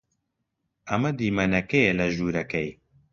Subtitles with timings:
[0.87, 2.69] ئەمە دیمەنەکەیە لە ژوورەکەی.